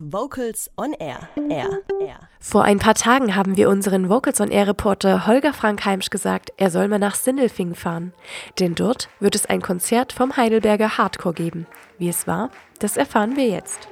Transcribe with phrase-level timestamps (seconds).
[0.00, 1.28] Vocals on Air.
[1.50, 1.80] Air.
[2.00, 2.20] Air.
[2.38, 6.52] Vor ein paar Tagen haben wir unseren Vocals on Air Reporter Holger Frank Heimsch gesagt,
[6.56, 8.12] er soll mal nach Sindelfingen fahren.
[8.60, 11.66] Denn dort wird es ein Konzert vom Heidelberger Hardcore geben.
[11.98, 13.88] Wie es war, das erfahren wir jetzt.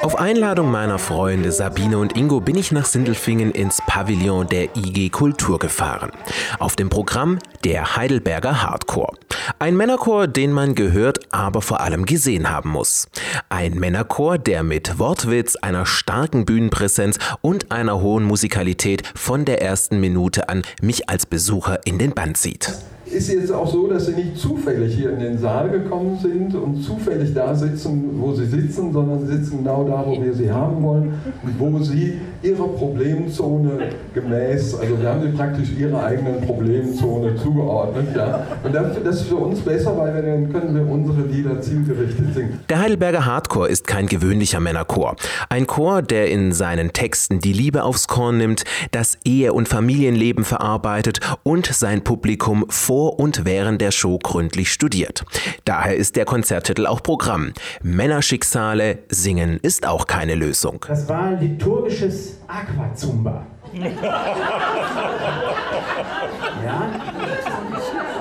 [0.00, 5.08] Auf Einladung meiner Freunde Sabine und Ingo bin ich nach Sindelfingen ins Pavillon der IG
[5.10, 6.10] Kultur gefahren.
[6.58, 9.16] Auf dem Programm der Heidelberger Hardcore.
[9.58, 13.08] Ein Männerchor, den man gehört, aber vor allem gesehen haben muss.
[13.48, 20.00] Ein Männerchor, der mit Wortwitz, einer starken Bühnenpräsenz und einer hohen Musikalität von der ersten
[20.00, 22.72] Minute an mich als Besucher in den Band zieht
[23.14, 26.82] ist jetzt auch so, dass sie nicht zufällig hier in den Saal gekommen sind und
[26.82, 30.82] zufällig da sitzen, wo sie sitzen, sondern sie sitzen genau da, wo wir sie haben
[30.82, 31.14] wollen
[31.58, 38.08] wo sie ihrer Problemzone gemäß, also wir haben sie praktisch ihrer eigenen Problemzone zugeordnet.
[38.14, 38.46] Ja?
[38.62, 42.60] Und das ist für uns besser, weil wir, dann können wir unsere Lieder zielgerichtet singen.
[42.68, 45.16] Der Heidelberger Hardcore ist kein gewöhnlicher Männerchor.
[45.48, 50.44] Ein Chor, der in seinen Texten die Liebe aufs Korn nimmt, das Ehe- und Familienleben
[50.44, 55.24] verarbeitet und sein Publikum vor vor und während der Show gründlich studiert.
[55.64, 57.52] Daher ist der Konzerttitel auch Programm.
[57.82, 60.84] Männerschicksale, singen ist auch keine Lösung.
[60.88, 63.46] Das war liturgisches Aquazumba.
[63.74, 63.90] ja?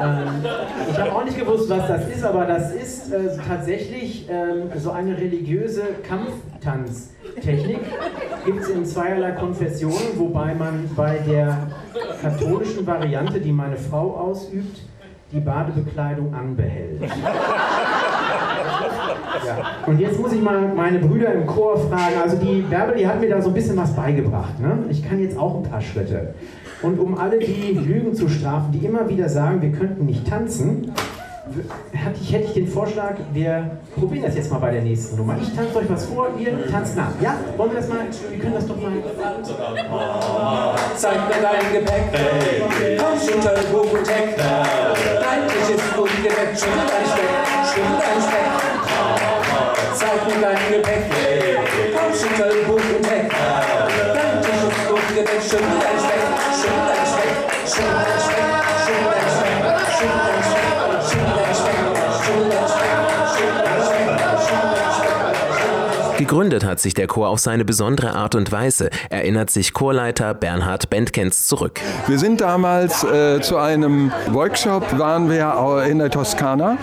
[0.01, 0.45] Ähm,
[0.91, 4.91] ich habe auch nicht gewusst, was das ist, aber das ist äh, tatsächlich ähm, so
[4.91, 7.79] eine religiöse Kampftanztechnik.
[8.45, 11.67] Gibt es in zweierlei Konfessionen, wobei man bei der
[12.21, 14.81] katholischen Variante, die meine Frau ausübt,
[15.31, 17.01] die Badebekleidung anbehält.
[19.45, 19.65] Ja.
[19.87, 22.15] Und jetzt muss ich mal meine Brüder im Chor fragen.
[22.23, 24.59] Also die Bärbel, die hat mir da so ein bisschen was beigebracht.
[24.59, 24.85] Ne?
[24.89, 26.33] Ich kann jetzt auch ein paar Schritte.
[26.81, 30.91] Und um alle die Lügen zu strafen, die immer wieder sagen, wir könnten nicht tanzen,
[31.91, 35.37] hätte ich, hätte ich den Vorschlag, wir probieren das jetzt mal bei der nächsten Nummer.
[35.41, 37.11] Ich tanze euch was vor, ihr tanzt nach.
[37.21, 37.35] Ja?
[37.57, 37.99] Wollen wir das mal?
[38.29, 38.91] Wir können das doch mal.
[40.95, 42.03] Zeig mir dein Gepäck.
[42.97, 44.37] Komm, schüttel Buch und Heck.
[44.39, 46.59] Eigentlich ist ungeweckt.
[46.59, 47.29] Schüttel dein Speck.
[47.73, 48.62] Schüttel dein Speck.
[66.17, 70.89] Gegründet hat sich der Chor auf seine besondere Art und Weise, erinnert sich Chorleiter Bernhard
[70.89, 71.79] Bentgens zurück.
[72.07, 76.77] Wir sind damals äh, zu einem Workshop, waren wir in der Toskana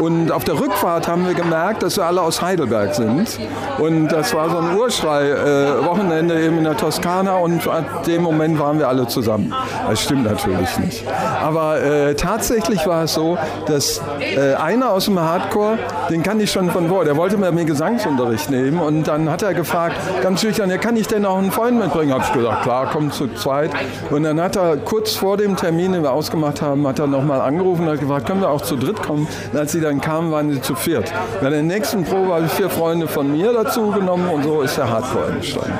[0.00, 3.38] und auf der Rückfahrt haben wir gemerkt, dass wir alle aus Heidelberg sind
[3.78, 8.58] und das war so ein Urschrei-Wochenende äh, eben in der Toskana und ab dem Moment
[8.58, 9.54] waren wir alle zusammen.
[9.88, 11.04] Das stimmt natürlich nicht.
[11.42, 15.78] Aber äh, tatsächlich war es so, dass äh, einer aus dem Hardcore,
[16.10, 19.54] den kann ich schon von vor, der wollte mir Gesangsunterricht nehmen und dann hat er
[19.54, 22.12] gefragt, ganz schüchtern, ja, kann ich denn auch einen Freund mitbringen?
[22.12, 23.70] Habe ich gesagt, klar, komm zu zweit.
[24.10, 27.40] Und dann hat er kurz vor dem Termin, den wir ausgemacht haben, hat er nochmal
[27.40, 29.26] angerufen und hat gefragt, können wir auch zu dritt kommen?
[29.52, 31.12] Und als sie dann kamen, waren sie zu viert.
[31.40, 34.76] Bei der nächsten Probe habe ich vier Freunde von mir dazu genommen und so ist
[34.76, 35.72] der Hardcore entstanden.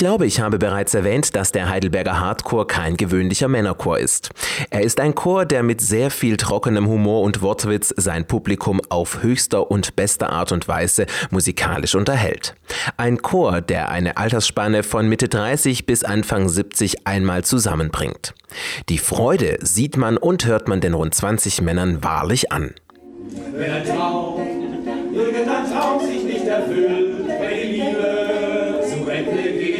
[0.00, 4.30] Ich glaube, ich habe bereits erwähnt, dass der Heidelberger Hardcore kein gewöhnlicher Männerchor ist.
[4.70, 9.22] Er ist ein Chor, der mit sehr viel trockenem Humor und Wortwitz sein Publikum auf
[9.22, 12.54] höchster und bester Art und Weise musikalisch unterhält.
[12.96, 18.32] Ein Chor, der eine Altersspanne von Mitte 30 bis Anfang 70 einmal zusammenbringt.
[18.88, 22.72] Die Freude sieht man und hört man den rund 20 Männern wahrlich an.
[23.52, 24.40] Wenn ein Traum,
[25.12, 29.79] irgendein Traum sich nicht erfüllt, wenn die Liebe zu Ende geht,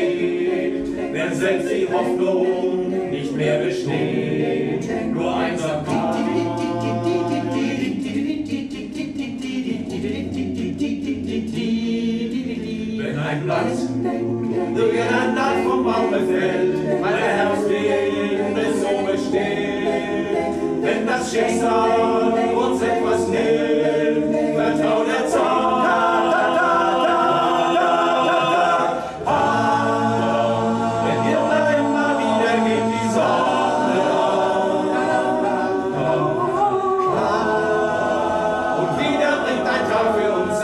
[1.21, 6.17] wenn selbst die Hoffnung nicht mehr besteht, nur Einsamkeit.
[13.31, 13.67] ein Blatt,
[14.75, 19.87] Blatt vom Baume fällt, weil der Herbstleben es so besteht.
[20.83, 22.33] Wenn das Schicksal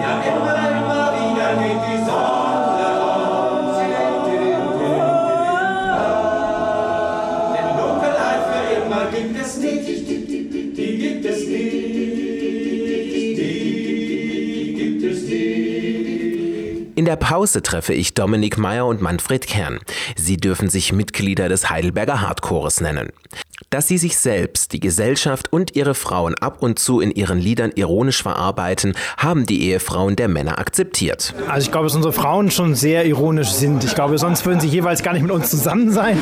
[0.01, 3.77] Ja, immer, immer wieder geht die Sonne auf.
[7.53, 9.85] Denn Dunkelheit für immer gibt es nicht.
[10.77, 11.97] Die gibt es nicht.
[16.97, 19.79] In der Pause treffe ich Dominik Meyer und Manfred Kern.
[20.15, 23.13] Sie dürfen sich Mitglieder des Heidelberger Hardcores nennen.
[23.69, 27.71] Dass sie sich selbst, die Gesellschaft und ihre Frauen ab und zu in ihren Liedern
[27.75, 31.33] ironisch verarbeiten, haben die Ehefrauen der Männer akzeptiert.
[31.49, 33.83] Also ich glaube, dass unsere Frauen schon sehr ironisch sind.
[33.83, 36.17] Ich glaube, sonst würden sie jeweils gar nicht mit uns zusammen sein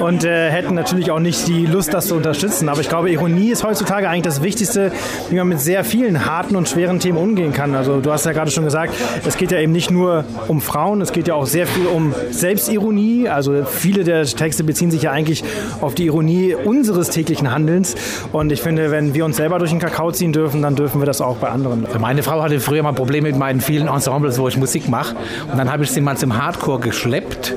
[0.00, 2.68] und äh, hätten natürlich auch nicht die Lust, das zu unterstützen.
[2.68, 4.90] Aber ich glaube, Ironie ist heutzutage eigentlich das Wichtigste,
[5.30, 7.76] wie man mit sehr vielen harten und schweren Themen umgehen kann.
[7.76, 8.92] Also du hast ja gerade schon gesagt,
[9.24, 12.12] es geht ja eben nicht nur um Frauen, es geht ja auch sehr viel um
[12.32, 13.28] Selbstironie.
[13.28, 15.44] Also viele der Texte beziehen sich ja eigentlich
[15.80, 16.56] auf die Ironie
[16.88, 17.94] unseres täglichen Handelns.
[18.32, 21.06] Und ich finde, wenn wir uns selber durch den Kakao ziehen dürfen, dann dürfen wir
[21.06, 21.86] das auch bei anderen.
[22.00, 25.16] Meine Frau hatte früher mal Probleme mit meinen vielen Ensembles, wo ich Musik mache.
[25.50, 27.54] Und dann habe ich sie mal zum Hardcore geschleppt.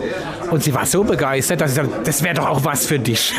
[0.51, 3.33] Und sie war so begeistert, dass sie sagte, das wäre doch auch was für dich.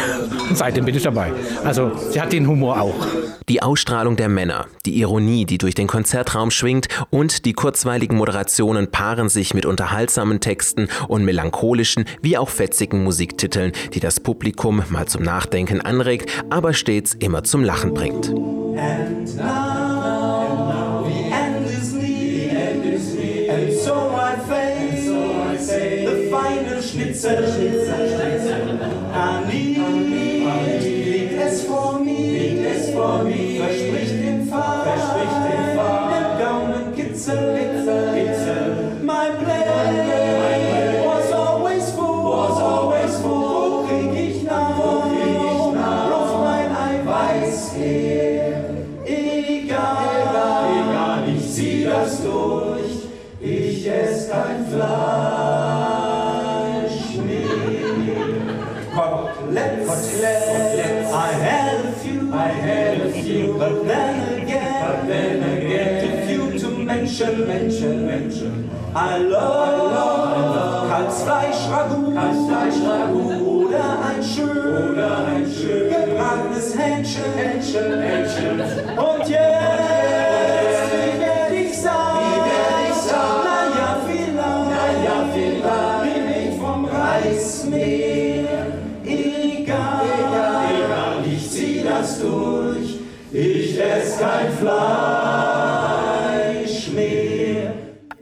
[0.48, 1.32] Und seitdem bin ich dabei.
[1.62, 3.06] Also sie hat den Humor auch.
[3.48, 8.90] Die Ausstrahlung der Männer, die Ironie, die durch den Konzertraum schwingt und die kurzweiligen Moderationen
[8.90, 15.06] paaren sich mit unterhaltsamen Texten und melancholischen wie auch fetzigen Musiktiteln, die das Publikum mal
[15.06, 18.32] zum Nachdenken anregt, aber stets immer zum Lachen bringt.
[18.74, 19.91] And now,
[27.22, 28.11] serce cały.
[58.92, 65.42] Koteletts, Koteletts, I had a few, I had a few, but then again, but then
[65.56, 68.70] again, a few to mention, mention, mention.
[68.94, 78.98] I love, Kalbsfleisch-Ragout, Kalbsfleisch-Ragout, oder ein schön, oder ein schön, gebratenes Hähnchen, Hähnchen, Hähnchen.
[78.98, 79.81] Und jetzt,
[94.22, 94.68] kein Fleisch
[96.92, 97.74] mehr.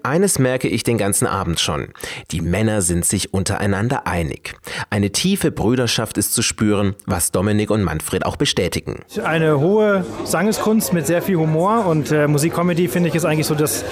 [0.02, 1.88] Eines merke ich den ganzen Abend schon.
[2.31, 4.55] Die Männer sind sich untereinander einig.
[4.88, 9.00] Eine tiefe Brüderschaft ist zu spüren, was Dominik und Manfred auch bestätigen.
[9.23, 13.55] Eine hohe Sangeskunst mit sehr viel Humor und äh, Musikcomedy finde ich ist eigentlich so
[13.55, 13.85] das,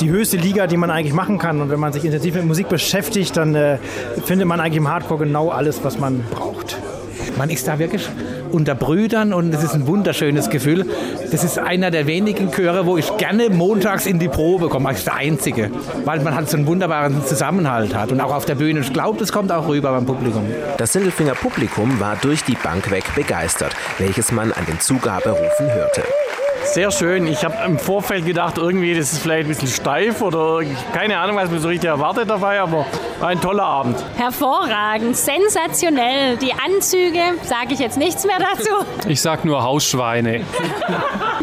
[0.00, 1.60] die höchste Liga, die man eigentlich machen kann.
[1.60, 3.78] Und wenn man sich intensiv mit Musik beschäftigt, dann äh,
[4.24, 6.77] findet man eigentlich im Hardcore genau alles, was man braucht.
[7.38, 8.04] Man ist da wirklich
[8.50, 10.84] unter Brüdern und es ist ein wunderschönes Gefühl.
[11.30, 14.88] Das ist einer der wenigen Chöre, wo ich gerne montags in die Probe komme.
[14.88, 15.70] Das ist der einzige,
[16.04, 18.80] weil man halt so einen wunderbaren Zusammenhalt hat und auch auf der Bühne.
[18.80, 20.42] Ich glaube, das kommt auch rüber beim Publikum.
[20.78, 26.02] Das Sindelfinger Publikum war durch die Bank weg begeistert, welches man an den Zugaberufen hörte.
[26.64, 27.26] Sehr schön.
[27.26, 30.60] Ich habe im Vorfeld gedacht, irgendwie, das ist vielleicht ein bisschen steif oder
[30.92, 32.84] keine Ahnung, was mir so richtig erwartet dabei, aber
[33.20, 33.96] war ein toller Abend.
[34.16, 36.36] Hervorragend, sensationell.
[36.36, 38.70] Die Anzüge, sage ich jetzt nichts mehr dazu.
[39.08, 40.44] Ich sag nur Hausschweine.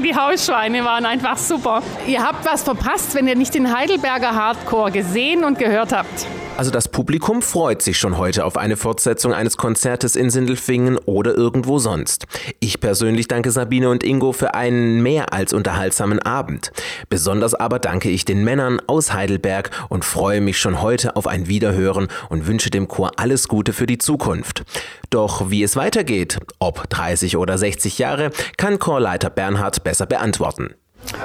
[0.03, 1.81] Die Hausschweine waren einfach super.
[2.05, 6.27] Ihr habt was verpasst, wenn ihr nicht den Heidelberger Hardcore gesehen und gehört habt.
[6.57, 11.35] Also das Publikum freut sich schon heute auf eine Fortsetzung eines Konzertes in Sindelfingen oder
[11.35, 12.27] irgendwo sonst.
[12.61, 16.71] Ich persönlich danke Sabine und Ingo für einen mehr als unterhaltsamen Abend.
[17.09, 21.49] Besonders aber danke ich den Männern aus Heidelberg und freue mich schon heute auf ein
[21.49, 24.63] Wiederhören und wünsche dem Chor alles Gute für die Zukunft.
[25.09, 30.73] Doch wie es weitergeht, ob 30 oder 60 Jahre, kann Chorleiter Bernhard besser beantworten.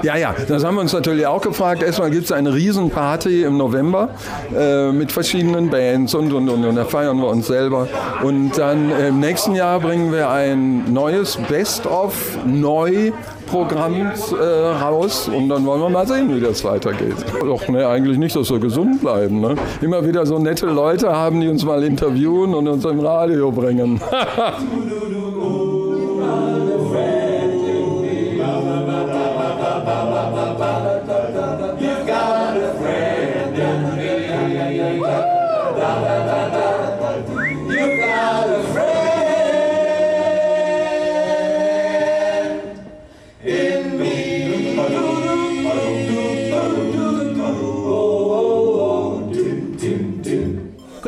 [0.03, 1.83] Ja, ja, das haben wir uns natürlich auch gefragt.
[1.83, 4.11] Erstmal gibt es eine Riesenparty im November
[4.57, 7.89] äh, mit verschiedenen Bands und, und, und, und da feiern wir uns selber.
[8.23, 13.13] Und dann äh, im nächsten Jahr bringen wir ein neues Best-of neu
[13.51, 17.17] Programm äh, raus und dann wollen wir mal sehen, wie das weitergeht.
[17.41, 19.41] Doch, ne, eigentlich nicht, dass wir gesund bleiben.
[19.41, 19.57] Ne?
[19.81, 24.01] Immer wieder so nette Leute haben, die uns mal interviewen und uns im Radio bringen.